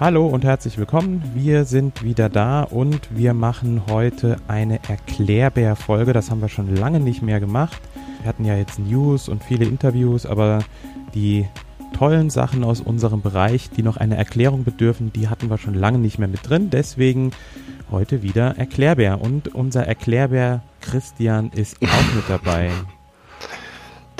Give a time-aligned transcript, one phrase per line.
[0.00, 1.22] Hallo und herzlich willkommen.
[1.34, 6.14] Wir sind wieder da und wir machen heute eine Erklärbär-Folge.
[6.14, 7.82] Das haben wir schon lange nicht mehr gemacht.
[8.22, 10.60] Wir hatten ja jetzt News und viele Interviews, aber
[11.14, 11.46] die
[11.92, 15.98] tollen Sachen aus unserem Bereich, die noch eine Erklärung bedürfen, die hatten wir schon lange
[15.98, 16.70] nicht mehr mit drin.
[16.70, 17.32] Deswegen
[17.90, 19.20] heute wieder Erklärbär.
[19.20, 22.70] Und unser Erklärbär Christian ist auch mit dabei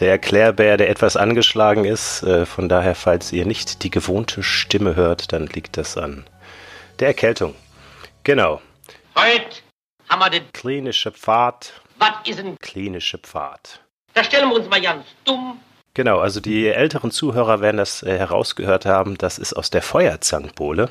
[0.01, 2.23] der Erklärbär, der etwas angeschlagen ist.
[2.23, 6.25] Äh, von daher, falls ihr nicht die gewohnte Stimme hört, dann liegt das an
[6.99, 7.55] der Erkältung.
[8.25, 8.61] Genau.
[9.17, 9.57] Heute
[10.09, 11.73] haben wir den klinische Pfad.
[11.99, 13.81] Was ist ein klinische Pfad?
[14.15, 15.61] Da stellen wir uns mal ganz dumm.
[15.95, 19.19] Genau, also die älteren Zuhörer werden das äh, herausgehört haben.
[19.19, 20.89] Das ist aus der Feuerzankbowle.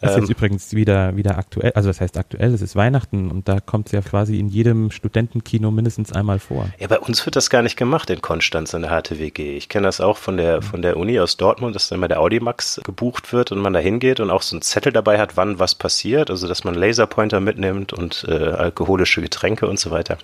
[0.00, 3.30] Das ist jetzt ähm, übrigens wieder, wieder aktuell, also das heißt aktuell, es ist Weihnachten
[3.30, 6.68] und da kommt es ja quasi in jedem Studentenkino mindestens einmal vor.
[6.78, 9.56] Ja, bei uns wird das gar nicht gemacht in Konstanz in der HTWG.
[9.56, 12.20] Ich kenne das auch von der, von der Uni aus Dortmund, dass dann mal der
[12.20, 15.58] Audimax gebucht wird und man da hingeht und auch so einen Zettel dabei hat, wann
[15.58, 20.18] was passiert, also dass man Laserpointer mitnimmt und äh, alkoholische Getränke und so weiter.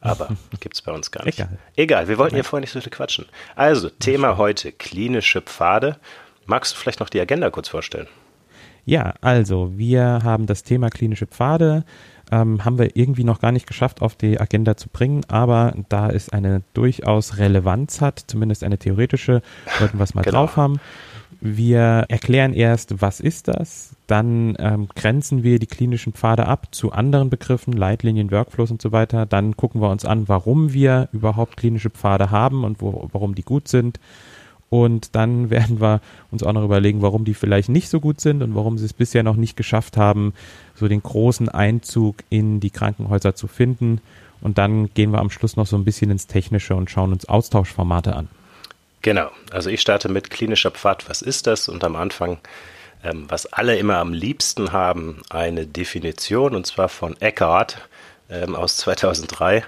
[0.00, 0.28] Aber
[0.60, 1.38] gibt es bei uns gar nicht.
[1.38, 1.58] Egal.
[1.76, 3.26] Egal, wir wollten ja vorher nicht so viel quatschen.
[3.56, 5.96] Also, Thema heute, klinische Pfade.
[6.46, 8.08] Magst du vielleicht noch die Agenda kurz vorstellen?
[8.90, 11.84] Ja, also wir haben das Thema klinische Pfade,
[12.32, 16.10] ähm, haben wir irgendwie noch gar nicht geschafft auf die Agenda zu bringen, aber da
[16.10, 19.42] es eine durchaus Relevanz hat, zumindest eine theoretische,
[19.78, 20.38] wollten wir es mal genau.
[20.38, 20.80] drauf haben.
[21.40, 26.90] Wir erklären erst, was ist das, dann ähm, grenzen wir die klinischen Pfade ab zu
[26.90, 29.24] anderen Begriffen, Leitlinien, Workflows und so weiter.
[29.24, 33.44] Dann gucken wir uns an, warum wir überhaupt klinische Pfade haben und wo, warum die
[33.44, 34.00] gut sind.
[34.70, 36.00] Und dann werden wir
[36.30, 38.94] uns auch noch überlegen, warum die vielleicht nicht so gut sind und warum sie es
[38.94, 40.32] bisher noch nicht geschafft haben,
[40.74, 44.00] so den großen Einzug in die Krankenhäuser zu finden.
[44.40, 47.28] Und dann gehen wir am Schluss noch so ein bisschen ins Technische und schauen uns
[47.28, 48.28] Austauschformate an.
[49.02, 51.68] Genau, also ich starte mit klinischer Pfad, was ist das?
[51.68, 52.38] Und am Anfang,
[53.02, 57.88] ähm, was alle immer am liebsten haben, eine Definition, und zwar von Eckhart
[58.28, 59.64] ähm, aus 2003.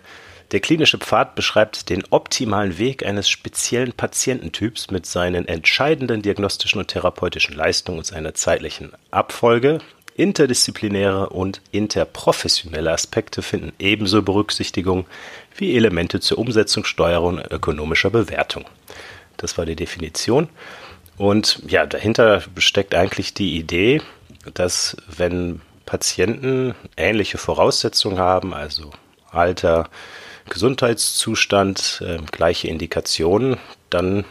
[0.52, 6.88] Der klinische Pfad beschreibt den optimalen Weg eines speziellen Patiententyps mit seinen entscheidenden diagnostischen und
[6.88, 9.78] therapeutischen Leistungen und seiner zeitlichen Abfolge.
[10.14, 15.06] Interdisziplinäre und interprofessionelle Aspekte finden ebenso Berücksichtigung
[15.56, 18.66] wie Elemente zur Umsetzung, Steuerung und ökonomischer Bewertung.
[19.38, 20.50] Das war die Definition.
[21.16, 24.02] Und ja, dahinter steckt eigentlich die Idee,
[24.52, 28.90] dass wenn Patienten ähnliche Voraussetzungen haben, also
[29.30, 29.88] Alter,
[30.52, 33.56] Gesundheitszustand, äh, gleiche Indikationen,
[33.88, 34.24] dann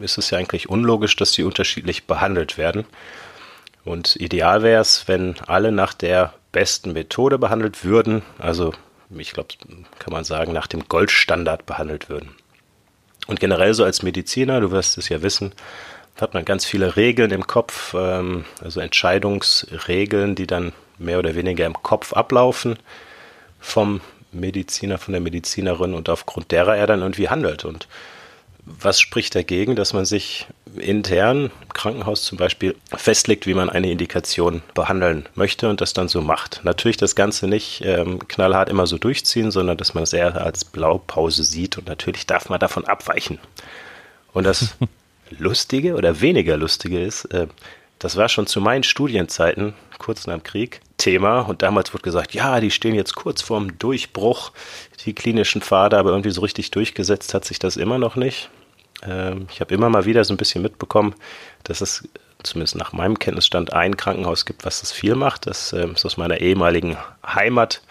[0.00, 2.84] ist es ja eigentlich unlogisch, dass sie unterschiedlich behandelt werden.
[3.84, 8.74] Und ideal wäre es, wenn alle nach der besten Methode behandelt würden, also
[9.16, 9.54] ich glaube,
[9.98, 12.30] kann man sagen, nach dem Goldstandard behandelt würden.
[13.28, 15.52] Und generell so als Mediziner, du wirst es ja wissen,
[16.20, 21.66] hat man ganz viele Regeln im Kopf, ähm, also Entscheidungsregeln, die dann mehr oder weniger
[21.66, 22.78] im Kopf ablaufen
[23.60, 24.00] vom
[24.32, 27.64] Mediziner, von der Medizinerin und aufgrund derer er dann irgendwie handelt.
[27.64, 27.88] Und
[28.64, 33.90] was spricht dagegen, dass man sich intern im Krankenhaus zum Beispiel festlegt, wie man eine
[33.90, 36.60] Indikation behandeln möchte und das dann so macht?
[36.62, 40.64] Natürlich das Ganze nicht ähm, knallhart immer so durchziehen, sondern dass man es eher als
[40.64, 43.38] Blaupause sieht und natürlich darf man davon abweichen.
[44.32, 44.76] Und das
[45.30, 47.48] Lustige oder weniger Lustige ist, äh,
[47.98, 51.40] das war schon zu meinen Studienzeiten, kurz nach dem Krieg, Thema.
[51.40, 54.52] Und damals wurde gesagt, ja, die stehen jetzt kurz vorm Durchbruch,
[55.04, 58.50] die klinischen Pfade, aber irgendwie so richtig durchgesetzt hat sich das immer noch nicht.
[59.02, 61.14] Ähm, ich habe immer mal wieder so ein bisschen mitbekommen,
[61.64, 62.08] dass es
[62.44, 65.46] zumindest nach meinem Kenntnisstand ein Krankenhaus gibt, was das viel macht.
[65.46, 66.96] Das ähm, ist aus meiner ehemaligen
[67.26, 67.82] Heimat,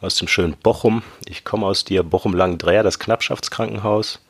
[0.00, 1.02] aus dem schönen Bochum.
[1.26, 4.20] Ich komme aus dir, Bochum-Langendreher, das Knappschaftskrankenhaus.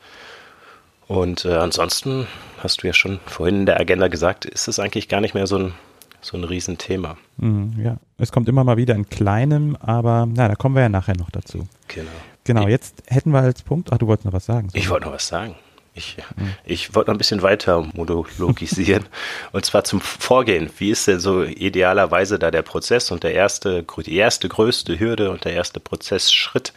[1.07, 2.27] Und äh, ansonsten
[2.61, 5.47] hast du ja schon vorhin in der Agenda gesagt, ist es eigentlich gar nicht mehr
[5.47, 5.73] so ein,
[6.21, 7.17] so ein Riesenthema.
[7.37, 10.89] Mhm, ja, es kommt immer mal wieder in kleinem, aber na, da kommen wir ja
[10.89, 11.67] nachher noch dazu.
[11.87, 12.09] Genau.
[12.43, 14.69] Genau, jetzt hätten wir als Punkt, ach, du wolltest noch was sagen.
[14.73, 15.55] Ich wollte noch was sagen.
[15.93, 16.53] Ich, mhm.
[16.63, 19.05] ich wollte noch ein bisschen weiter monologisieren.
[19.51, 20.69] und zwar zum Vorgehen.
[20.77, 25.31] Wie ist denn so idealerweise da der Prozess und der erste, die erste größte Hürde
[25.31, 26.73] und der erste Prozessschritt?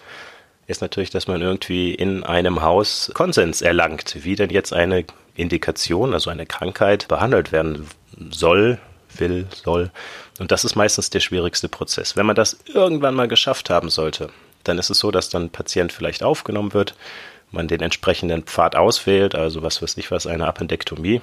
[0.71, 5.05] ist natürlich, dass man irgendwie in einem Haus Konsens erlangt, wie denn jetzt eine
[5.35, 7.87] Indikation, also eine Krankheit, behandelt werden
[8.31, 8.79] soll,
[9.21, 9.91] will, soll.
[10.39, 12.17] Und das ist meistens der schwierigste Prozess.
[12.17, 14.31] Wenn man das irgendwann mal geschafft haben sollte,
[14.65, 16.95] dann ist es so, dass dann ein Patient vielleicht aufgenommen wird,
[17.51, 21.21] man den entsprechenden Pfad auswählt, also was weiß ich was, eine Appendektomie,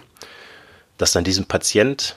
[0.98, 2.16] dass dann diesem Patient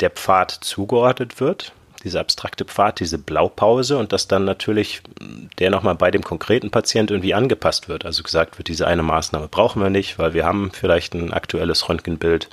[0.00, 1.72] der Pfad zugeordnet wird,
[2.04, 5.02] diese abstrakte Pfad, diese Blaupause und dass dann natürlich
[5.58, 8.04] der nochmal bei dem konkreten Patient irgendwie angepasst wird.
[8.04, 11.88] Also gesagt wird, diese eine Maßnahme brauchen wir nicht, weil wir haben vielleicht ein aktuelles
[11.88, 12.50] Röntgenbild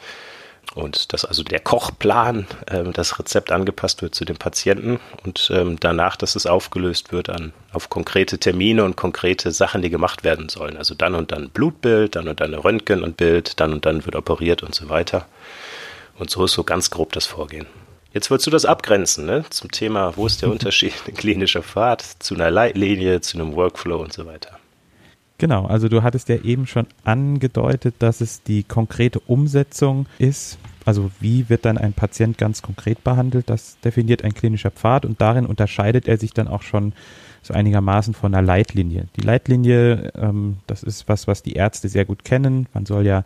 [0.75, 5.77] und dass also der Kochplan, äh, das Rezept angepasst wird zu dem Patienten und ähm,
[5.79, 10.49] danach, dass es aufgelöst wird an, auf konkrete Termine und konkrete Sachen, die gemacht werden
[10.49, 10.77] sollen.
[10.77, 14.15] Also dann und dann Blutbild, dann und dann Röntgen und Bild, dann und dann wird
[14.15, 15.27] operiert und so weiter.
[16.17, 17.65] Und so ist so ganz grob das Vorgehen.
[18.13, 19.45] Jetzt würdest du das abgrenzen, ne?
[19.49, 23.97] Zum Thema, wo ist der Unterschied in klinischer Fahrt zu einer Leitlinie, zu einem Workflow
[23.97, 24.60] und so weiter.
[25.41, 30.59] Genau, also du hattest ja eben schon angedeutet, dass es die konkrete Umsetzung ist.
[30.85, 33.49] Also wie wird dann ein Patient ganz konkret behandelt?
[33.49, 36.93] Das definiert ein klinischer Pfad und darin unterscheidet er sich dann auch schon
[37.41, 39.07] so einigermaßen von einer Leitlinie.
[39.15, 42.67] Die Leitlinie, ähm, das ist was, was die Ärzte sehr gut kennen.
[42.75, 43.23] Man soll ja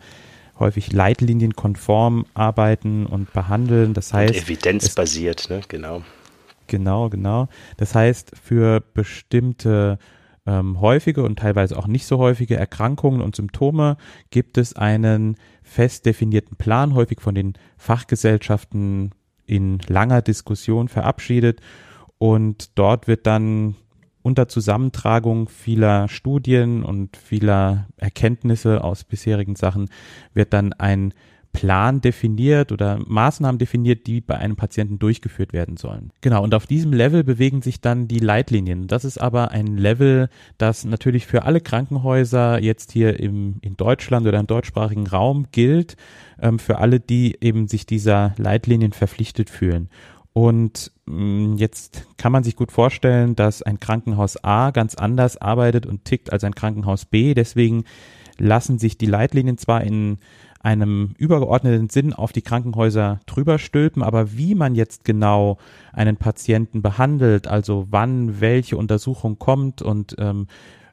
[0.58, 3.92] häufig leitlinienkonform arbeiten und behandeln.
[3.92, 4.36] Das heißt.
[4.36, 5.60] Und evidenzbasiert, ne?
[5.68, 6.02] Genau.
[6.66, 7.48] Genau, genau.
[7.76, 9.98] Das heißt, für bestimmte
[10.46, 13.96] ähm, häufige und teilweise auch nicht so häufige Erkrankungen und Symptome
[14.30, 19.10] gibt es einen fest definierten Plan, häufig von den Fachgesellschaften
[19.46, 21.60] in langer Diskussion verabschiedet.
[22.18, 23.76] Und dort wird dann
[24.22, 29.88] unter Zusammentragung vieler Studien und vieler Erkenntnisse aus bisherigen Sachen
[30.34, 31.14] wird dann ein
[31.56, 36.12] Plan definiert oder Maßnahmen definiert, die bei einem Patienten durchgeführt werden sollen.
[36.20, 38.88] Genau, und auf diesem Level bewegen sich dann die Leitlinien.
[38.88, 44.26] Das ist aber ein Level, das natürlich für alle Krankenhäuser jetzt hier im, in Deutschland
[44.26, 45.96] oder im deutschsprachigen Raum gilt,
[46.40, 49.88] ähm, für alle, die eben sich dieser Leitlinien verpflichtet fühlen.
[50.34, 55.86] Und mm, jetzt kann man sich gut vorstellen, dass ein Krankenhaus A ganz anders arbeitet
[55.86, 57.32] und tickt als ein Krankenhaus B.
[57.32, 57.84] Deswegen
[58.36, 60.18] lassen sich die Leitlinien zwar in
[60.60, 65.58] einem übergeordneten Sinn auf die Krankenhäuser drüber stülpen, aber wie man jetzt genau
[65.92, 70.46] einen Patienten behandelt, also wann welche Untersuchung kommt und ähm,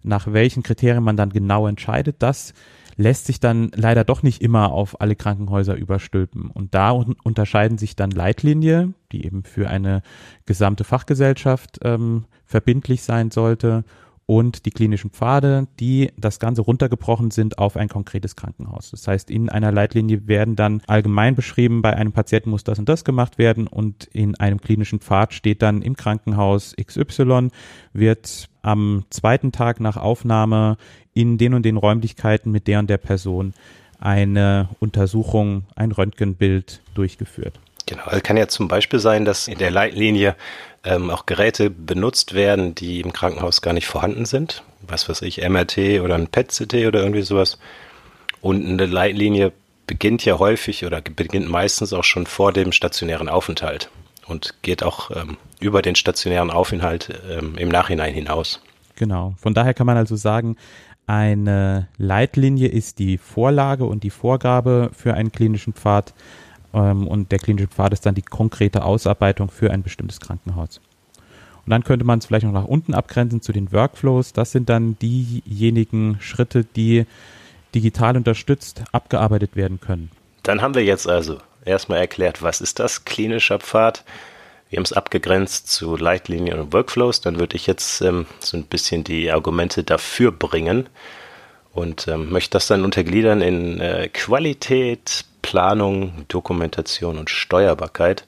[0.04, 2.54] nach welchen Kriterien man dann genau entscheidet, das
[2.95, 6.50] lässt sich dann leider doch nicht immer auf alle Krankenhäuser überstülpen.
[6.51, 10.01] Und da un unterscheiden sich dann Leitlinie, die eben für eine
[10.45, 13.83] gesamte Fachgesellschaft ähm, verbindlich sein sollte,
[14.25, 18.91] und die klinischen Pfade, die das Ganze runtergebrochen sind auf ein konkretes Krankenhaus.
[18.91, 22.87] Das heißt, in einer Leitlinie werden dann allgemein beschrieben, bei einem Patienten muss das und
[22.87, 27.49] das gemacht werden und in einem klinischen Pfad steht dann im Krankenhaus XY
[27.91, 30.77] wird am zweiten Tag nach Aufnahme
[31.13, 33.53] in den und den Räumlichkeiten mit der und der Person
[33.99, 37.59] eine Untersuchung, ein Röntgenbild durchgeführt.
[37.85, 40.35] Genau, es kann ja zum Beispiel sein, dass in der Leitlinie
[40.83, 44.63] ähm, auch Geräte benutzt werden, die im Krankenhaus gar nicht vorhanden sind.
[44.88, 47.57] Was weiß ich, MRT oder ein PET-CT oder irgendwie sowas.
[48.41, 49.53] Und eine Leitlinie
[49.88, 53.89] beginnt ja häufig oder beginnt meistens auch schon vor dem stationären Aufenthalt
[54.27, 58.62] und geht auch ähm, über den stationären Aufenthalt ähm, im Nachhinein hinaus.
[58.95, 59.36] Genau.
[59.38, 60.57] Von daher kann man also sagen,
[61.06, 66.13] eine Leitlinie ist die Vorlage und die Vorgabe für einen klinischen Pfad
[66.73, 70.79] ähm, und der klinische Pfad ist dann die konkrete Ausarbeitung für ein bestimmtes Krankenhaus.
[71.65, 74.33] Und dann könnte man es vielleicht noch nach unten abgrenzen zu den Workflows.
[74.33, 77.05] Das sind dann diejenigen Schritte, die
[77.74, 80.12] digital unterstützt abgearbeitet werden können.
[80.43, 84.03] Dann haben wir jetzt also erstmal erklärt, was ist das klinischer Pfad?
[84.69, 87.21] Wir haben es abgegrenzt zu Leitlinien und Workflows.
[87.21, 90.89] Dann würde ich jetzt ähm, so ein bisschen die Argumente dafür bringen
[91.74, 98.25] und ähm, möchte das dann untergliedern in äh, Qualität, Planung, Dokumentation und Steuerbarkeit.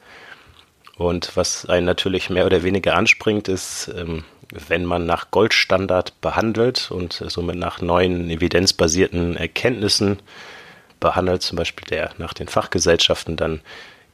[0.95, 6.91] Und was einen natürlich mehr oder weniger anspringt, ist, ähm, wenn man nach Goldstandard behandelt
[6.91, 10.19] und somit nach neuen evidenzbasierten Erkenntnissen
[10.99, 13.61] behandelt, zum Beispiel der nach den Fachgesellschaften, dann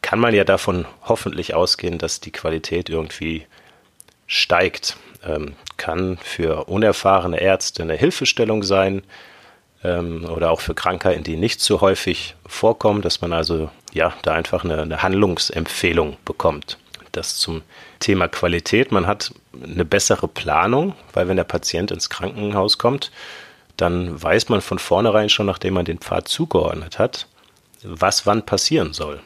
[0.02, 3.46] kann man ja davon hoffentlich ausgehen, dass die Qualität irgendwie
[4.26, 4.96] steigt.
[5.26, 9.04] Ähm, kann für unerfahrene Ärzte eine Hilfestellung sein,
[9.84, 14.34] ähm, oder auch für Krankheiten, die nicht so häufig vorkommen, dass man also ja da
[14.34, 16.78] einfach eine, eine Handlungsempfehlung bekommt.
[17.12, 17.62] Das zum
[18.00, 18.92] Thema Qualität.
[18.92, 23.12] Man hat eine bessere Planung, weil wenn der Patient ins Krankenhaus kommt,
[23.78, 27.28] dann weiß man von vornherein schon, nachdem man den Pfad zugeordnet hat,
[27.84, 29.20] was wann passieren soll.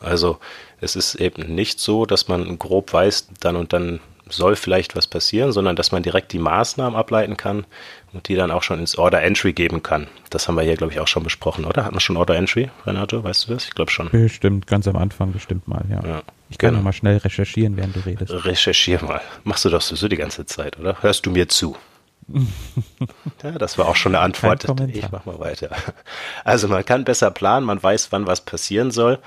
[0.00, 0.38] Also
[0.80, 4.00] es ist eben nicht so, dass man grob weiß, dann und dann
[4.34, 7.66] soll vielleicht was passieren, sondern dass man direkt die Maßnahmen ableiten kann
[8.12, 10.08] und die dann auch schon ins Order Entry geben kann.
[10.30, 11.84] Das haben wir hier, glaube ich, auch schon besprochen, oder?
[11.84, 13.22] Hatten wir schon Order Entry, Renato?
[13.22, 13.64] Weißt du das?
[13.64, 14.10] Ich glaube schon.
[14.10, 16.00] Bestimmt, ganz am Anfang bestimmt mal, ja.
[16.06, 16.82] ja ich kann genau.
[16.82, 18.32] mal schnell recherchieren, während du redest.
[18.44, 19.20] Recherchier mal.
[19.44, 21.02] Machst du doch so die ganze Zeit, oder?
[21.02, 21.76] Hörst du mir zu?
[23.42, 24.64] ja, das war auch schon eine Antwort.
[24.88, 25.70] Ich mach mal weiter.
[26.44, 29.18] Also man kann besser planen, man weiß, wann was passieren soll.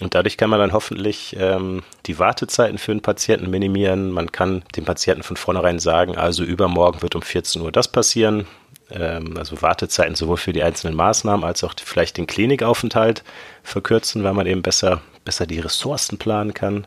[0.00, 4.10] Und dadurch kann man dann hoffentlich ähm, die Wartezeiten für den Patienten minimieren.
[4.10, 8.46] Man kann dem Patienten von vornherein sagen, also übermorgen wird um 14 Uhr das passieren.
[8.90, 13.22] Ähm, also Wartezeiten sowohl für die einzelnen Maßnahmen als auch vielleicht den Klinikaufenthalt
[13.62, 16.86] verkürzen, weil man eben besser, besser die Ressourcen planen kann.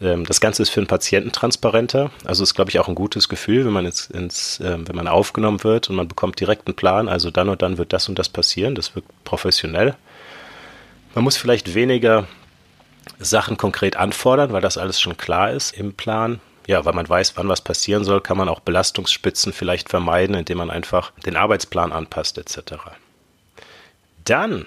[0.00, 2.10] Ähm, das Ganze ist für den Patienten transparenter.
[2.24, 5.08] Also ist, glaube ich, auch ein gutes Gefühl, wenn man ins, ins äh, wenn man
[5.08, 7.08] aufgenommen wird und man bekommt direkt einen Plan.
[7.08, 8.74] Also dann und dann wird das und das passieren.
[8.74, 9.96] Das wirkt professionell.
[11.14, 12.26] Man muss vielleicht weniger
[13.18, 16.40] Sachen konkret anfordern, weil das alles schon klar ist im Plan.
[16.66, 20.58] Ja, weil man weiß, wann was passieren soll, kann man auch Belastungsspitzen vielleicht vermeiden, indem
[20.58, 22.74] man einfach den Arbeitsplan anpasst etc.
[24.24, 24.66] Dann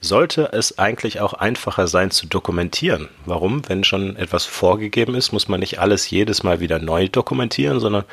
[0.00, 3.08] sollte es eigentlich auch einfacher sein zu dokumentieren.
[3.26, 3.68] Warum?
[3.68, 8.04] Wenn schon etwas vorgegeben ist, muss man nicht alles jedes Mal wieder neu dokumentieren, sondern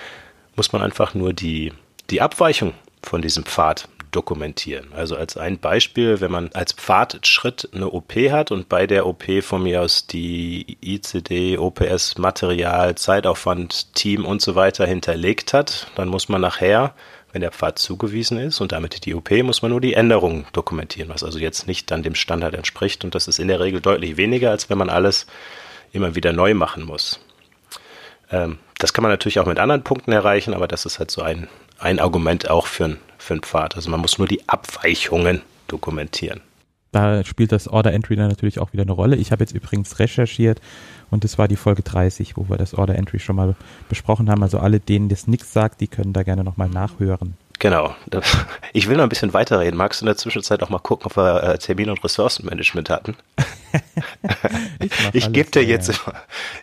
[0.56, 1.74] muss man einfach nur die,
[2.10, 4.92] die Abweichung von diesem Pfad dokumentieren.
[4.94, 9.24] Also als ein Beispiel, wenn man als Pfadschritt eine OP hat und bei der OP
[9.42, 16.10] von mir aus die ICD, OPS, Material, Zeitaufwand, Team und so weiter hinterlegt hat, dann
[16.10, 16.94] muss man nachher,
[17.32, 21.10] wenn der Pfad zugewiesen ist und damit die OP, muss man nur die Änderungen dokumentieren,
[21.10, 24.18] was also jetzt nicht dann dem Standard entspricht und das ist in der Regel deutlich
[24.18, 25.28] weniger, als wenn man alles
[25.94, 27.20] immer wieder neu machen muss.
[28.32, 31.22] Ähm, das kann man natürlich auch mit anderen Punkten erreichen, aber das ist halt so
[31.22, 33.76] ein, ein Argument auch für, ein, für einen Pfad.
[33.76, 36.42] Also man muss nur die Abweichungen dokumentieren.
[36.92, 39.16] Da spielt das Order Entry dann natürlich auch wieder eine Rolle.
[39.16, 40.60] Ich habe jetzt übrigens recherchiert
[41.10, 43.56] und das war die Folge 30, wo wir das Order Entry schon mal
[43.88, 44.44] besprochen haben.
[44.44, 47.38] Also alle, denen das nichts sagt, die können da gerne nochmal nachhören.
[47.60, 47.96] Genau.
[48.74, 49.78] Ich will noch ein bisschen weiterreden.
[49.78, 53.18] Magst du in der Zwischenzeit auch mal gucken, ob wir äh, Termin- und Ressourcenmanagement hatten?
[54.80, 56.16] ich, ich gebe dir jetzt immer,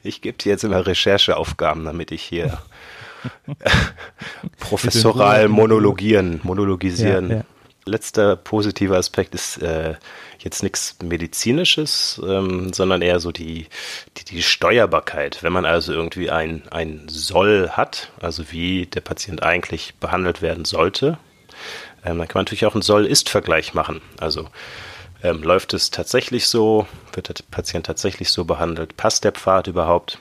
[0.03, 2.59] ich gebe dir jetzt immer Rechercheaufgaben, damit ich hier
[4.59, 7.31] professoral monologieren, monologisieren.
[7.31, 7.45] Ja, ja.
[7.85, 9.95] Letzter positiver Aspekt ist äh,
[10.39, 13.67] jetzt nichts Medizinisches, ähm, sondern eher so die,
[14.17, 15.43] die, die, Steuerbarkeit.
[15.43, 20.67] Wenn man also irgendwie ein, ein Soll hat, also wie der Patient eigentlich behandelt werden
[20.67, 21.19] sollte,
[22.05, 24.01] ähm, dann kann man natürlich auch einen Soll-Ist-Vergleich machen.
[24.21, 24.49] Also
[25.23, 26.87] ähm, läuft es tatsächlich so?
[27.13, 28.97] Wird der Patient tatsächlich so behandelt?
[28.97, 30.19] Passt der Pfad überhaupt?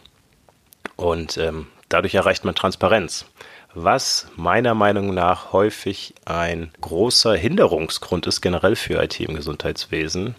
[0.95, 3.25] Und ähm, dadurch erreicht man Transparenz.
[3.73, 10.35] Was meiner Meinung nach häufig ein großer Hinderungsgrund ist generell für IT im Gesundheitswesen,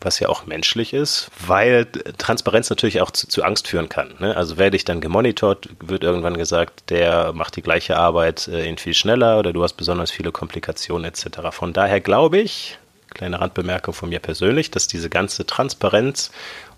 [0.00, 1.86] was ja auch menschlich ist, weil
[2.18, 4.14] Transparenz natürlich auch zu, zu Angst führen kann.
[4.18, 4.36] Ne?
[4.36, 8.76] Also werde ich dann gemonitort, wird irgendwann gesagt, der macht die gleiche Arbeit äh, in
[8.76, 11.38] viel schneller oder du hast besonders viele Komplikationen etc.
[11.52, 12.78] Von daher glaube ich,
[13.14, 16.30] kleine Randbemerkung von mir persönlich, dass diese ganze Transparenz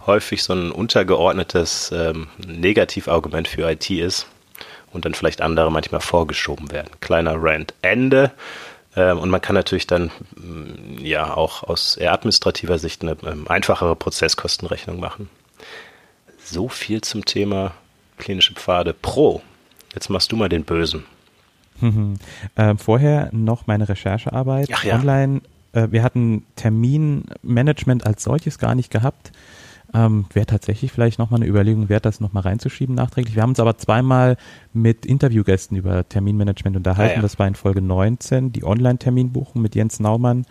[0.06, 4.26] häufig so ein untergeordnetes ähm, Negativargument für IT ist
[4.92, 6.90] und dann vielleicht andere manchmal vorgeschoben werden.
[7.00, 8.32] Kleiner Rant Ende.
[8.94, 13.46] Ähm, und man kann natürlich dann mm, ja auch aus eher administrativer Sicht eine ähm,
[13.48, 15.28] einfachere Prozesskostenrechnung machen.
[16.42, 17.72] So viel zum Thema
[18.18, 19.42] klinische Pfade Pro.
[19.94, 21.04] Jetzt machst du mal den Bösen.
[22.54, 24.94] äh, vorher noch meine Recherchearbeit ja.
[24.94, 25.42] online
[25.76, 29.30] äh, wir hatten Terminmanagement als solches gar nicht gehabt.
[29.94, 33.34] Ähm, Wäre tatsächlich vielleicht nochmal eine Überlegung wert, das nochmal reinzuschieben nachträglich.
[33.34, 34.36] Wir haben uns aber zweimal
[34.72, 37.12] mit Interviewgästen über Terminmanagement unterhalten.
[37.12, 37.22] Ah, ja.
[37.22, 40.44] Das war in Folge 19, die Online-Terminbuchung mit Jens Naumann.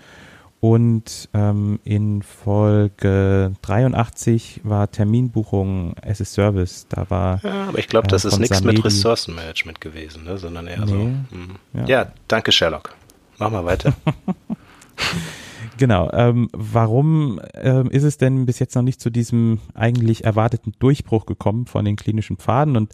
[0.62, 6.88] Und ähm, in Folge 83 war Terminbuchung as a Service.
[6.89, 7.39] Da war.
[7.44, 10.38] Ja, aber ich glaube, das äh, ist nichts mit Ressourcenmanagement gewesen, ne?
[10.38, 10.88] sondern eher nee.
[10.88, 10.96] so.
[10.96, 11.56] Hm.
[11.74, 11.86] Ja.
[11.86, 12.96] ja, danke, Sherlock.
[13.38, 13.94] Mach mal weiter.
[15.77, 16.10] Genau.
[16.13, 21.25] Ähm, warum ähm, ist es denn bis jetzt noch nicht zu diesem eigentlich erwarteten Durchbruch
[21.25, 22.77] gekommen von den klinischen Pfaden?
[22.77, 22.94] Und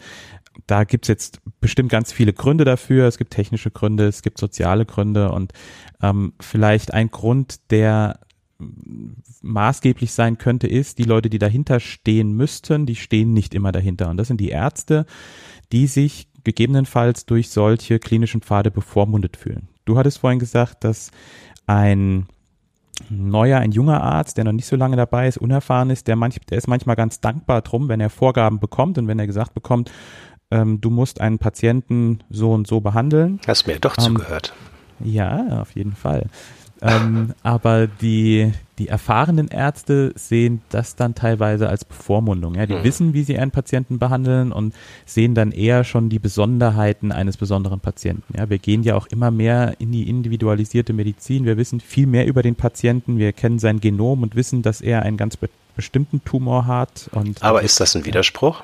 [0.68, 3.08] da gibt's jetzt bestimmt ganz viele Gründe dafür.
[3.08, 5.54] Es gibt technische Gründe, es gibt soziale Gründe und
[6.02, 8.20] ähm, vielleicht ein Grund, der
[9.42, 14.10] maßgeblich sein könnte, ist, die Leute, die dahinter stehen müssten, die stehen nicht immer dahinter.
[14.10, 15.06] Und das sind die Ärzte,
[15.72, 19.70] die sich gegebenenfalls durch solche klinischen Pfade bevormundet fühlen.
[19.86, 21.12] Du hattest vorhin gesagt, dass
[21.66, 22.28] ein
[23.10, 26.40] neuer, ein junger Arzt, der noch nicht so lange dabei ist, unerfahren ist, der, manch,
[26.50, 29.92] der ist manchmal ganz dankbar drum, wenn er Vorgaben bekommt und wenn er gesagt bekommt,
[30.52, 33.40] ähm, du musst einen Patienten so und so behandeln.
[33.48, 34.54] Hast mir doch ähm, zugehört.
[35.00, 36.28] Ja, auf jeden Fall.
[36.82, 42.56] Ähm, aber die, die erfahrenen Ärzte sehen das dann teilweise als Bevormundung.
[42.56, 42.66] Ja?
[42.66, 42.84] Die Mhm.
[42.84, 44.74] wissen, wie sie einen Patienten behandeln und
[45.06, 48.36] sehen dann eher schon die Besonderheiten eines besonderen Patienten.
[48.38, 48.50] Ja?
[48.50, 51.46] Wir gehen ja auch immer mehr in die individualisierte Medizin.
[51.46, 53.18] Wir wissen viel mehr über den Patienten.
[53.20, 57.10] Wir kennen sein Genom und wissen, dass er einen ganz be bestimmten Tumor hat.
[57.14, 58.60] Und Aber ist das ein Widerspruch?
[58.60, 58.64] Mm,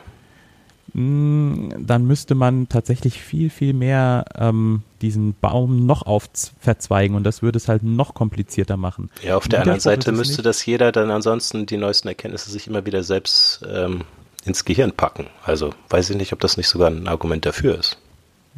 [1.00, 7.58] dann müsste man tatsächlich viel, viel mehr ähm, diesen Baum noch aufverzweigen und das würde
[7.58, 9.12] es halt noch komplizierter machen.
[9.22, 12.88] Ja, auf der anderen Seite müsste das jeder dann ansonsten die neuesten Erkenntnisse sich immer
[12.88, 14.06] wieder selbst ähm,
[14.44, 15.28] ins Gehirn packen.
[15.44, 18.00] Also weiß ich nicht, ob das nicht sogar ein Argument dafür ist.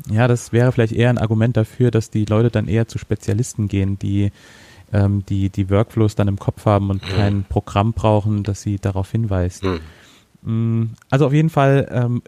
[0.10, 3.68] Ja, das wäre vielleicht eher ein Argument dafür, dass die Leute dann eher zu Spezialisten
[3.68, 4.32] gehen, die
[4.94, 9.12] ähm, die, die Workflows dann im Kopf haben und kein Programm brauchen, das sie darauf
[9.12, 9.64] hinweist.
[9.64, 9.82] Hm.
[10.42, 12.22] Mm, Also auf jeden Fall ähm,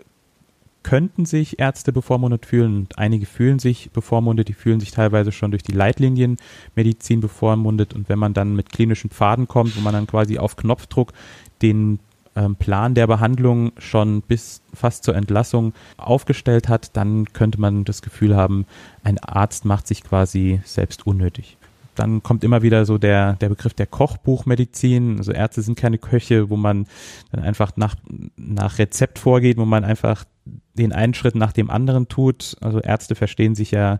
[0.84, 5.51] könnten sich Ärzte bevormundet fühlen und einige fühlen sich bevormundet, die fühlen sich teilweise schon
[5.51, 10.08] durch die Leitlinienmedizin bevormundet und wenn man dann mit klinischen Pfaden kommt, wo man dann
[10.08, 11.13] quasi auf Knopfdruck
[11.62, 12.00] den
[12.36, 18.01] ähm, Plan der Behandlung schon bis fast zur Entlassung aufgestellt hat, dann könnte man das
[18.01, 18.65] Gefühl haben,
[19.03, 21.58] ein Arzt macht sich quasi selbst unnötig.
[22.01, 25.20] Dann kommt immer wieder so der, der Begriff der Kochbuchmedizin.
[25.20, 26.88] Also Ärzte sind keine Köche, wo man
[27.31, 27.93] dann einfach nach,
[28.38, 30.25] nach Rezept vorgeht, wo man einfach
[30.74, 32.58] den einen Schritt nach dem anderen tut.
[32.60, 34.00] Also Ärzte verstehen sich ja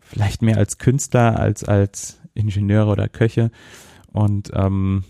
[0.00, 3.50] vielleicht mehr als Künstler als als Ingenieure oder Köche.
[4.12, 5.04] Und ähm,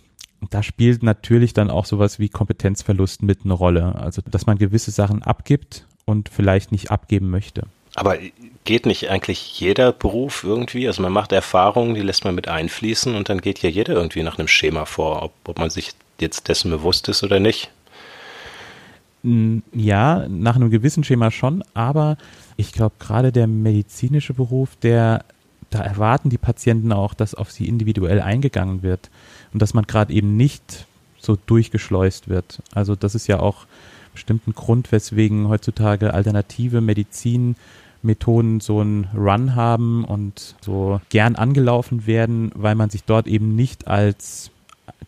[0.50, 3.94] da spielt natürlich dann auch sowas wie Kompetenzverlust mit eine Rolle.
[3.94, 7.68] Also dass man gewisse Sachen abgibt und vielleicht nicht abgeben möchte.
[7.94, 8.18] Aber
[8.64, 10.86] geht nicht eigentlich jeder Beruf irgendwie?
[10.86, 14.22] Also man macht Erfahrungen, die lässt man mit einfließen und dann geht ja jeder irgendwie
[14.22, 17.70] nach einem Schema vor, ob, ob man sich jetzt dessen bewusst ist oder nicht.
[19.22, 22.16] Mm, Ja, nach einem gewissen Schema schon, aber
[22.56, 25.24] ich glaube, gerade der medizinische Beruf, der,
[25.70, 29.10] da erwarten die Patienten auch, dass auf sie individuell eingegangen wird
[29.52, 30.86] und dass man gerade eben nicht
[31.18, 32.62] so durchgeschleust wird.
[32.74, 33.66] Also das ist ja auch
[34.12, 36.80] bestimmt ein Grund, weswegen heutzutage alternative
[38.02, 43.54] Medizinmethoden so einen Run haben und so gern angelaufen werden, weil man sich dort eben
[43.54, 44.50] nicht als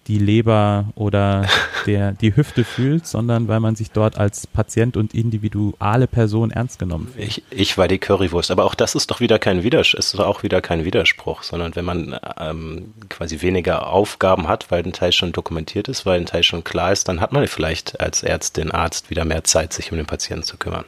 [0.07, 1.47] die Leber oder
[1.87, 6.79] der, die Hüfte fühlt, sondern weil man sich dort als Patient und individuelle Person ernst
[6.79, 7.27] genommen fühlt.
[7.27, 10.27] Ich, ich war die Currywurst, aber auch das ist doch wieder kein Widerspruch, ist doch
[10.27, 15.13] auch wieder kein Widerspruch, sondern wenn man ähm, quasi weniger Aufgaben hat, weil ein Teil
[15.13, 18.71] schon dokumentiert ist, weil ein Teil schon klar ist, dann hat man vielleicht als Ärztin,
[18.73, 20.85] Arzt wieder mehr Zeit, sich um den Patienten zu kümmern.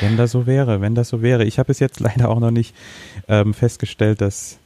[0.00, 1.44] Wenn das so wäre, wenn das so wäre.
[1.44, 2.74] Ich habe es jetzt leider auch noch nicht
[3.28, 4.58] ähm, festgestellt, dass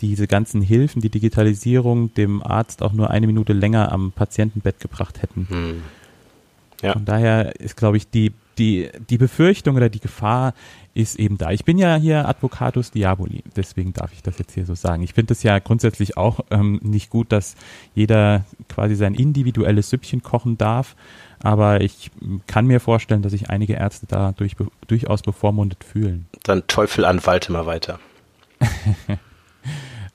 [0.00, 5.22] diese ganzen Hilfen, die Digitalisierung dem Arzt auch nur eine Minute länger am Patientenbett gebracht
[5.22, 5.46] hätten.
[5.50, 5.82] Hm.
[6.82, 6.92] Ja.
[6.92, 10.54] Von daher ist, glaube ich, die, die, die Befürchtung oder die Gefahr
[10.94, 11.50] ist eben da.
[11.50, 15.02] Ich bin ja hier Advocatus Diaboli, deswegen darf ich das jetzt hier so sagen.
[15.02, 17.56] Ich finde es ja grundsätzlich auch ähm, nicht gut, dass
[17.94, 20.96] jeder quasi sein individuelles Süppchen kochen darf,
[21.42, 22.10] aber ich
[22.46, 26.26] kann mir vorstellen, dass sich einige Ärzte da durch, durchaus bevormundet fühlen.
[26.44, 27.98] Dann Teufel an Waldemar weiter.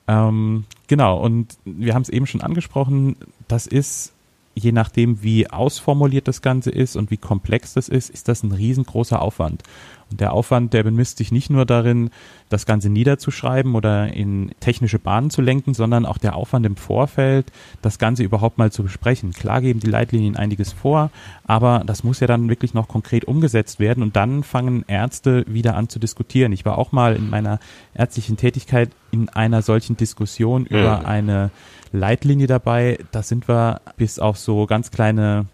[0.08, 3.16] Ähm, genau, und wir haben es eben schon angesprochen,
[3.48, 4.14] das ist,
[4.56, 8.52] je nachdem, wie ausformuliert das Ganze ist und wie komplex das ist, ist das ein
[8.52, 9.64] riesengroßer Aufwand.
[10.12, 12.12] Und der Aufwand, der bemisst sich nicht nur darin,
[12.50, 17.52] das Ganze niederzuschreiben oder in technische Bahnen zu lenken, sondern auch der Aufwand im Vorfeld,
[17.82, 19.32] das Ganze überhaupt mal zu besprechen.
[19.32, 21.10] Klar geben die Leitlinien einiges vor,
[21.46, 25.76] aber das muss ja dann wirklich noch konkret umgesetzt werden und dann fangen Ärzte wieder
[25.76, 26.52] an zu diskutieren.
[26.52, 27.60] Ich war auch mal in meiner
[27.96, 31.50] ärztlichen Tätigkeit in einer solchen Diskussion über eine
[31.94, 33.00] Leitlinie dabei.
[33.12, 35.46] Da sind wir bis auf so ganz kleine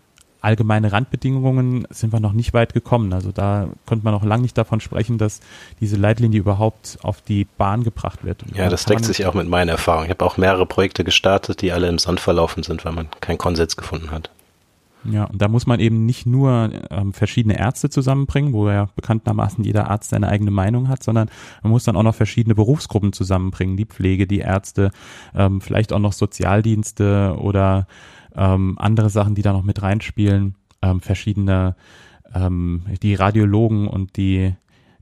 [0.42, 3.14] allgemeine Randbedingungen sind wir noch nicht weit gekommen.
[3.14, 5.42] Also da konnte man noch lange nicht davon sprechen, dass
[5.80, 8.44] diese Leitlinie überhaupt auf die Bahn gebracht wird.
[8.54, 10.06] Ja, da das deckt sich auch mit meinen Erfahrungen.
[10.06, 13.38] Ich habe auch mehrere Projekte gestartet, die alle im Sand verlaufen sind, weil man keinen
[13.38, 14.30] Konsens gefunden hat.
[15.06, 19.64] Ja, und da muss man eben nicht nur ähm, verschiedene Ärzte zusammenbringen, wo ja bekanntermaßen
[19.64, 21.30] jeder Arzt seine eigene Meinung hat, sondern
[21.64, 24.92] man muss dann auch noch verschiedene Berufsgruppen zusammenbringen, die Pflege, die Ärzte,
[25.34, 27.88] ähm, vielleicht auch noch Sozialdienste oder
[28.36, 31.76] ähm, andere Sachen, die da noch mit reinspielen, ähm, verschiedene,
[32.34, 34.54] ähm, die Radiologen und die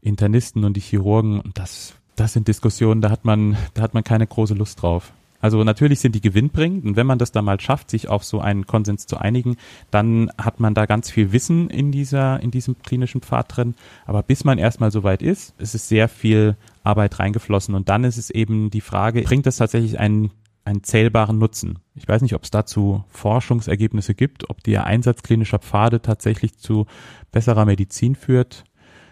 [0.01, 1.41] Internisten und die Chirurgen.
[1.55, 5.11] Das, das sind Diskussionen, da hat man, da hat man keine große Lust drauf.
[5.39, 8.39] Also natürlich sind die gewinnbringend und wenn man das dann mal schafft, sich auf so
[8.39, 9.57] einen Konsens zu einigen,
[9.91, 13.75] dann hat man da ganz viel Wissen in dieser, in diesem klinischen Pfad drin.
[14.05, 18.03] Aber bis man erstmal so weit ist, ist es sehr viel Arbeit reingeflossen und dann
[18.03, 20.31] ist es eben die Frage, bringt das tatsächlich einen,
[20.65, 21.79] einen zählbaren Nutzen?
[21.95, 26.87] Ich weiß nicht, ob es dazu Forschungsergebnisse gibt, ob der Einsatz klinischer Pfade tatsächlich zu
[27.31, 28.63] besserer Medizin führt.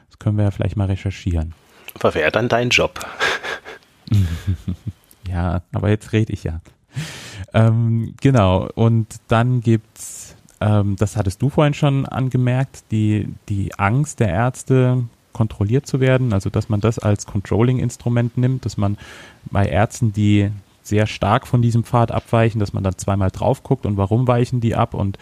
[0.07, 1.53] Das können wir ja vielleicht mal recherchieren.
[1.99, 2.99] Was wäre dann dein Job?
[5.29, 6.61] Ja, aber jetzt rede ich ja.
[7.53, 14.19] Ähm, genau, und dann gibt's, ähm, das hattest du vorhin schon angemerkt, die, die Angst
[14.19, 15.03] der Ärzte,
[15.35, 18.97] kontrolliert zu werden, also dass man das als Controlling-Instrument nimmt, dass man
[19.51, 20.49] bei Ärzten, die
[20.81, 24.61] sehr stark von diesem Pfad abweichen, dass man dann zweimal drauf guckt und warum weichen
[24.61, 25.17] die ab und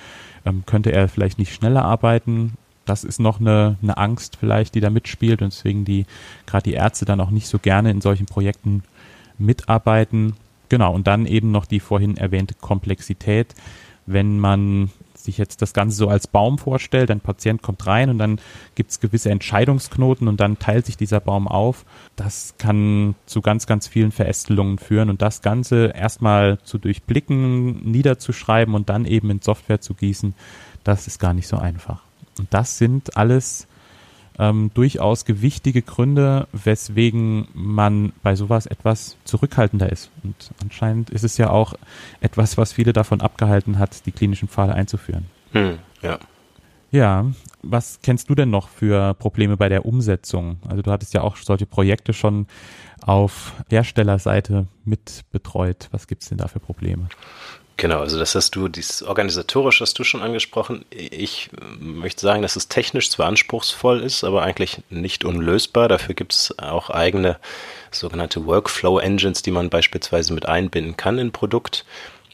[0.46, 2.54] ähm, könnte er vielleicht nicht schneller arbeiten.
[2.86, 6.06] Das ist noch eine, eine Angst vielleicht, die da mitspielt und deswegen die
[6.46, 8.84] gerade die Ärzte dann auch nicht so gerne in solchen Projekten
[9.38, 10.36] mitarbeiten.
[10.70, 13.54] Genau, und dann eben noch die vorhin erwähnte Komplexität.
[14.06, 14.92] Wenn man
[15.24, 18.40] sich jetzt das Ganze so als Baum vorstellt, ein Patient kommt rein und dann
[18.76, 21.86] gibt es gewisse Entscheidungsknoten und dann teilt sich dieser Baum auf.
[22.16, 28.76] Das kann zu ganz, ganz vielen Verästelungen führen und das Ganze erstmal zu durchblicken, niederzuschreiben
[28.76, 30.34] und dann eben in Software zu gießen,
[30.84, 32.02] das ist gar nicht so einfach.
[32.38, 33.68] Und das sind alles
[34.40, 40.10] ähm, durchaus gewichtige Gründe, weswegen man bei sowas etwas zurückhaltender ist.
[40.24, 41.74] Und anscheinend ist es ja auch
[42.22, 45.26] etwas, was viele davon abgehalten hat, die klinischen Pfade einzuführen.
[45.52, 46.20] Hm, ja.
[46.92, 47.26] Ja,
[47.64, 50.58] was kennst du denn noch für Probleme bei der Umsetzung?
[50.68, 52.46] Also du hattest ja auch solche Projekte schon
[53.02, 55.88] auf Herstellerseite mit betreut.
[55.92, 57.08] Was gibt's denn da für Probleme?
[57.76, 60.86] Genau, also das hast du, dieses organisatorisch hast du schon angesprochen.
[60.92, 65.88] Ich möchte sagen, dass es technisch zwar anspruchsvoll ist, aber eigentlich nicht unlösbar.
[65.88, 67.40] Dafür gibt es auch eigene
[67.90, 71.84] sogenannte Workflow-Engines, die man beispielsweise mit einbinden kann in Produkt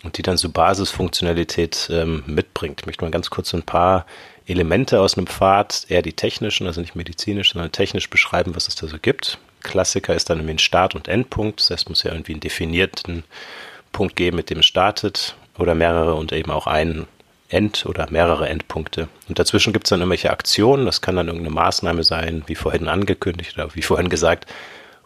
[0.04, 2.82] und die dann so Basisfunktionalität ähm, mitbringt.
[2.82, 4.06] Ich möchte mal ganz kurz ein paar
[4.46, 8.76] Elemente aus einem Pfad, eher die technischen, also nicht medizinisch, sondern technisch beschreiben, was es
[8.76, 9.38] da so gibt.
[9.62, 13.24] Klassiker ist dann irgendwie ein Start- und Endpunkt, das heißt, muss ja irgendwie einen definierten
[13.92, 17.08] Punkt geben, mit dem es startet oder mehrere und eben auch einen
[17.50, 19.10] End- oder mehrere Endpunkte.
[19.28, 22.88] Und dazwischen gibt es dann irgendwelche Aktionen, das kann dann irgendeine Maßnahme sein, wie vorhin
[22.88, 24.46] angekündigt oder wie vorhin gesagt,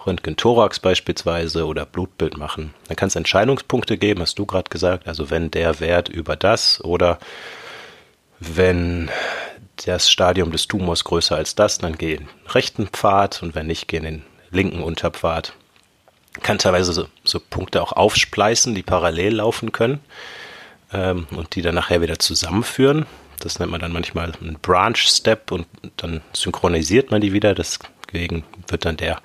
[0.06, 2.74] Röntgen-Thorax beispielsweise oder Blutbild machen.
[2.88, 6.84] Dann kann es Entscheidungspunkte geben, hast du gerade gesagt, also wenn der Wert über das
[6.84, 7.19] oder
[8.39, 9.10] wenn
[9.86, 13.67] das Stadium des Tumors größer als das, dann geh in den rechten Pfad und wenn
[13.67, 15.54] nicht, geh in den linken Unterpfad
[16.41, 20.00] kann teilweise so, so Punkte auch aufspleißen, die parallel laufen können
[20.91, 23.06] ähm, und die dann nachher wieder zusammenführen.
[23.39, 25.67] Das nennt man dann manchmal ein Branch Step und
[25.98, 27.54] dann synchronisiert man die wieder.
[27.54, 29.19] Deswegen wird dann der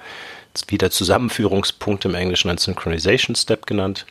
[0.66, 4.06] wieder Zusammenführungspunkt im Englischen ein Synchronization Step genannt.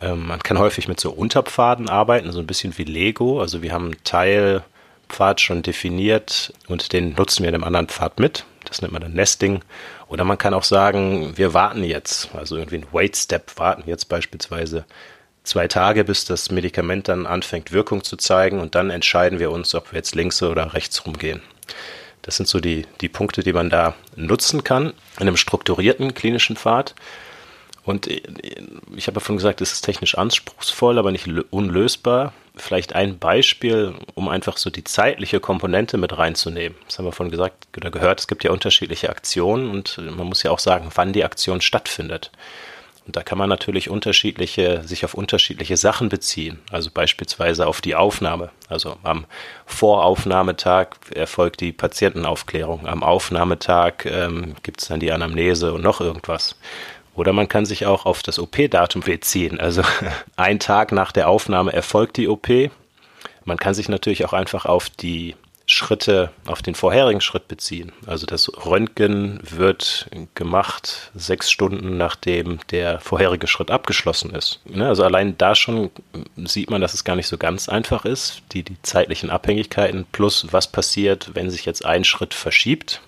[0.00, 3.40] Ähm, man kann häufig mit so Unterpfaden arbeiten, so ein bisschen wie Lego.
[3.40, 8.18] Also wir haben einen Teilpfad schon definiert und den nutzen wir in einem anderen Pfad
[8.18, 8.44] mit.
[8.64, 9.62] Das nennt man dann Nesting.
[10.08, 14.08] Oder man kann auch sagen, wir warten jetzt, also irgendwie ein Wait Step warten jetzt
[14.08, 14.84] beispielsweise
[15.44, 19.74] zwei Tage, bis das Medikament dann anfängt Wirkung zu zeigen und dann entscheiden wir uns,
[19.74, 21.42] ob wir jetzt links oder rechts rumgehen.
[22.22, 26.56] Das sind so die, die Punkte, die man da nutzen kann in einem strukturierten klinischen
[26.56, 26.94] Pfad.
[27.82, 33.94] Und ich habe davon gesagt, es ist technisch anspruchsvoll, aber nicht unlösbar vielleicht ein Beispiel,
[34.14, 36.76] um einfach so die zeitliche Komponente mit reinzunehmen.
[36.86, 40.42] Das haben wir vorhin gesagt oder gehört, es gibt ja unterschiedliche Aktionen und man muss
[40.42, 42.30] ja auch sagen, wann die Aktion stattfindet.
[43.06, 46.60] Und da kann man natürlich unterschiedliche, sich auf unterschiedliche Sachen beziehen.
[46.70, 48.50] Also beispielsweise auf die Aufnahme.
[48.68, 49.24] Also am
[49.66, 52.86] Voraufnahmetag erfolgt die Patientenaufklärung.
[52.86, 56.56] Am Aufnahmetag ähm, gibt es dann die Anamnese und noch irgendwas.
[57.14, 59.60] Oder man kann sich auch auf das OP-Datum beziehen.
[59.60, 59.82] Also
[60.36, 62.48] ein Tag nach der Aufnahme erfolgt die OP.
[63.44, 65.34] Man kann sich natürlich auch einfach auf die
[65.70, 67.92] Schritte, auf den vorherigen Schritt beziehen.
[68.04, 74.60] Also das Röntgen wird gemacht sechs Stunden nachdem der vorherige Schritt abgeschlossen ist.
[74.64, 75.90] Ne, also allein da schon
[76.36, 80.48] sieht man, dass es gar nicht so ganz einfach ist, die, die zeitlichen Abhängigkeiten plus
[80.50, 83.00] was passiert, wenn sich jetzt ein Schritt verschiebt.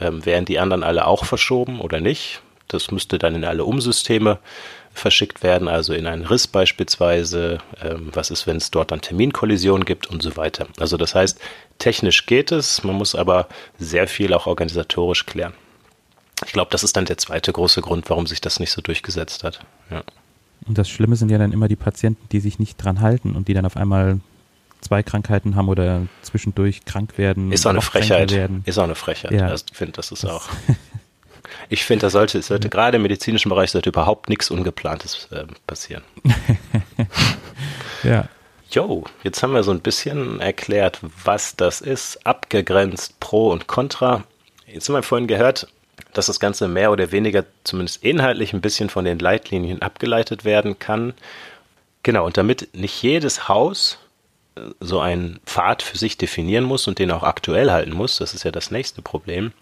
[0.00, 2.40] Ähm, werden die anderen alle auch verschoben oder nicht?
[2.68, 4.38] Das müsste dann in alle Umsysteme
[4.92, 7.58] verschickt werden, also in einen Riss beispielsweise.
[7.82, 10.66] Ähm, was ist, wenn es dort dann Terminkollisionen gibt und so weiter.
[10.78, 11.38] Also das heißt,
[11.78, 15.54] technisch geht es, man muss aber sehr viel auch organisatorisch klären.
[16.46, 19.42] Ich glaube, das ist dann der zweite große Grund, warum sich das nicht so durchgesetzt
[19.44, 19.60] hat.
[19.90, 20.02] Ja.
[20.66, 23.48] Und das Schlimme sind ja dann immer die Patienten, die sich nicht dran halten und
[23.48, 24.20] die dann auf einmal
[24.80, 27.50] zwei Krankheiten haben oder zwischendurch krank werden.
[27.50, 28.32] Ist auch eine Frechheit.
[28.64, 29.32] Ist auch eine Frechheit.
[29.32, 29.48] Ja.
[29.48, 30.48] Also, ich finde, das ist das auch.
[31.68, 36.02] Ich finde, da sollte, sollte gerade im medizinischen Bereich sollte überhaupt nichts Ungeplantes äh, passieren.
[38.02, 38.28] ja.
[38.70, 44.24] Jo, jetzt haben wir so ein bisschen erklärt, was das ist, abgegrenzt, Pro und Contra.
[44.66, 45.68] Jetzt haben wir vorhin gehört,
[46.12, 50.78] dass das Ganze mehr oder weniger, zumindest inhaltlich, ein bisschen von den Leitlinien abgeleitet werden
[50.78, 51.14] kann.
[52.02, 53.98] Genau, und damit nicht jedes Haus
[54.56, 58.34] äh, so einen Pfad für sich definieren muss und den auch aktuell halten muss, das
[58.34, 59.52] ist ja das nächste Problem,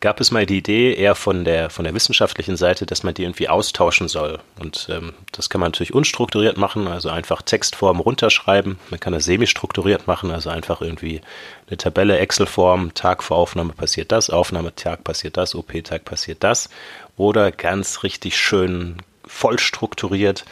[0.00, 3.22] gab es mal die Idee eher von der, von der wissenschaftlichen Seite, dass man die
[3.22, 4.38] irgendwie austauschen soll.
[4.60, 8.78] Und ähm, das kann man natürlich unstrukturiert machen, also einfach Textform runterschreiben.
[8.90, 11.22] Man kann das semi-strukturiert machen, also einfach irgendwie
[11.68, 16.68] eine Tabelle, Excel-Form, Tag vor Aufnahme passiert das, Aufnahmetag passiert das, OP-Tag passiert das.
[17.16, 20.44] Oder ganz richtig schön voll strukturiert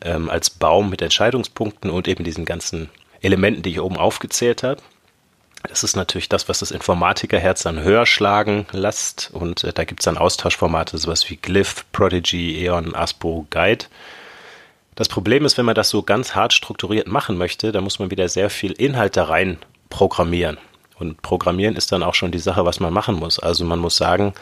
[0.00, 2.88] ähm, als Baum mit Entscheidungspunkten und eben diesen ganzen
[3.20, 4.80] Elementen, die ich oben aufgezählt habe.
[5.62, 9.30] Das ist natürlich das, was das Informatikerherz dann höher schlagen lässt.
[9.32, 13.86] Und äh, da gibt es dann Austauschformate, sowas wie Glyph, Prodigy, Eon, Aspo, Guide.
[14.94, 18.10] Das Problem ist, wenn man das so ganz hart strukturiert machen möchte, dann muss man
[18.10, 20.58] wieder sehr viel Inhalt da rein programmieren.
[20.98, 23.38] Und Programmieren ist dann auch schon die Sache, was man machen muss.
[23.38, 24.34] Also man muss sagen,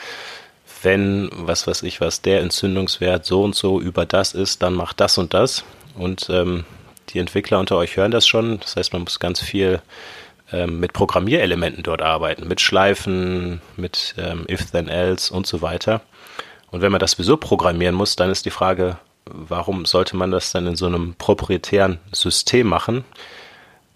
[0.82, 5.00] wenn, was weiß ich was, der Entzündungswert so und so über das ist, dann macht
[5.00, 5.64] das und das.
[5.96, 6.64] Und ähm,
[7.10, 8.60] die Entwickler unter euch hören das schon.
[8.60, 9.80] Das heißt, man muss ganz viel
[10.52, 16.00] ähm, mit Programmierelementen dort arbeiten, mit Schleifen, mit ähm, if, then, else und so weiter.
[16.70, 20.52] Und wenn man das sowieso programmieren muss, dann ist die Frage, warum sollte man das
[20.52, 23.04] dann in so einem proprietären System machen?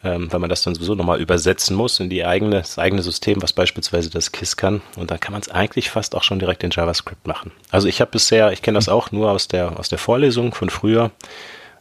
[0.02, 3.40] Ähm, weil man das dann sowieso nochmal übersetzen muss in die eigene, das eigene System,
[3.40, 4.82] was beispielsweise das KISS kann.
[4.96, 7.52] Und dann kann man es eigentlich fast auch schon direkt in JavaScript machen.
[7.70, 10.68] Also ich habe bisher, ich kenne das auch nur aus der, aus der Vorlesung von
[10.68, 11.10] früher,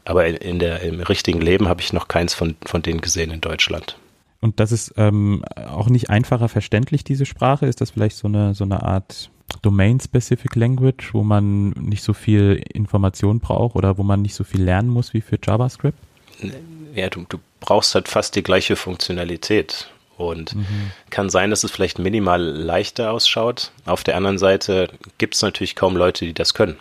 [0.06, 3.30] aber in, in der, im richtigen Leben habe ich noch keins von, von denen gesehen
[3.30, 3.98] in Deutschland.
[4.44, 7.66] Und das ist ähm, auch nicht einfacher verständlich, diese Sprache.
[7.66, 9.30] Ist das vielleicht so eine, so eine Art
[9.62, 14.62] Domain-Specific Language, wo man nicht so viel Information braucht oder wo man nicht so viel
[14.62, 15.98] lernen muss wie für JavaScript?
[16.94, 19.90] Ja, du, du brauchst halt fast die gleiche Funktionalität.
[20.18, 20.92] Und mhm.
[21.10, 23.72] kann sein, dass es vielleicht minimal leichter ausschaut.
[23.86, 26.76] Auf der anderen Seite gibt es natürlich kaum Leute, die das können.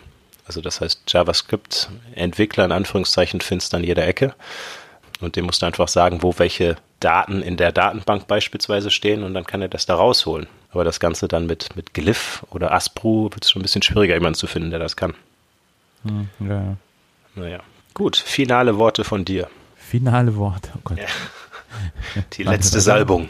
[0.46, 4.34] Also das heißt, JavaScript-Entwickler in Anführungszeichen findest du an jeder Ecke.
[5.22, 9.34] Und dem musst du einfach sagen, wo welche Daten in der Datenbank beispielsweise stehen und
[9.34, 10.46] dann kann er das da rausholen.
[10.70, 14.14] Aber das Ganze dann mit, mit Glyph oder Aspru wird es schon ein bisschen schwieriger,
[14.14, 15.14] jemanden zu finden, der das kann.
[16.04, 16.76] Hm, ja.
[17.34, 17.60] Naja.
[17.94, 19.48] Gut, finale Worte von dir.
[19.76, 20.98] Finale Worte, oh Gott.
[20.98, 21.06] Ja.
[22.34, 23.28] Die letzte Salbung.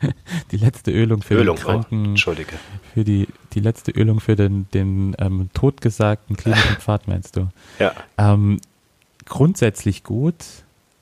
[0.52, 2.06] die letzte Ölung für Ölung, den Kranken.
[2.06, 2.54] Oh, Entschuldige.
[2.94, 7.48] Für die, die letzte Ölung für den, den ähm, totgesagten klinischen Pfad, meinst du?
[7.78, 7.92] Ja.
[8.16, 8.60] Ähm,
[9.30, 10.44] grundsätzlich gut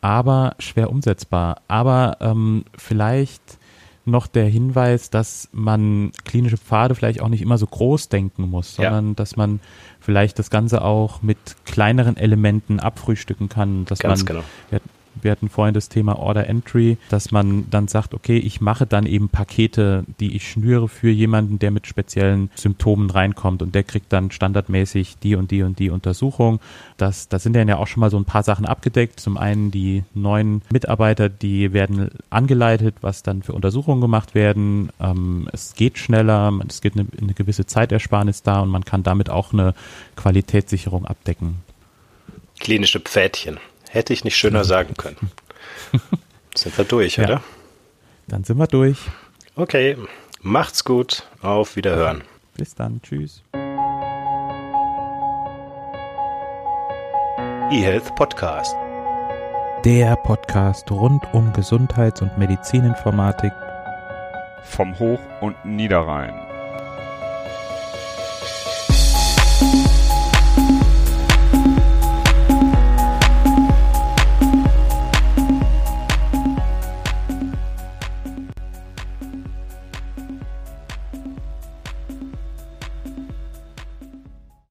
[0.01, 1.63] aber schwer umsetzbar.
[1.69, 3.59] Aber ähm, vielleicht
[4.05, 8.77] noch der Hinweis, dass man klinische Pfade vielleicht auch nicht immer so groß denken muss,
[8.77, 9.15] sondern ja.
[9.15, 9.61] dass man
[10.01, 11.37] vielleicht das Ganze auch mit
[11.67, 14.45] kleineren Elementen abfrühstücken kann, dass Ganz man genau.
[15.23, 19.07] Wir, hatten vorhin das Thema Order Entry, dass man dann sagt, okay, ich mache dann
[19.07, 24.13] eben Pakete, die ich schnüre für jemanden, der mit speziellen Symptomen reinkommt und der kriegt
[24.13, 26.61] dann standardmäßig die und die und die Untersuchung.
[26.97, 29.21] Das, das sind dann ja auch schon mal so ein paar Sachen abgedeckt.
[29.21, 34.91] Zum einen die neuen Mitarbeiter, die werden angeleitet, was dann für Untersuchungen gemacht werden.
[35.01, 39.31] Ähm, es geht schneller, es gibt eine, eine gewisse Zeitersparnis da und man kann damit
[39.31, 39.75] auch eine
[40.17, 41.57] Qualitätssicherung abdecken.
[42.59, 43.59] Klinische Pfädchen.
[43.89, 45.17] Hätte ich nicht schöner sagen können.
[46.55, 47.25] sind wir durch, ja.
[47.25, 47.43] oder?
[48.27, 48.99] Dann sind wir durch.
[49.57, 49.97] Okay,
[50.43, 51.27] macht's gut.
[51.43, 52.23] Auf Wiederhören.
[52.57, 53.01] Bis dann.
[53.03, 53.43] Tschüss.
[57.71, 58.75] eHealth Podcast.
[59.85, 63.53] Der Podcast rund um Gesundheits- und Medizininformatik
[64.65, 66.48] vom Hoch- und Niederrhein.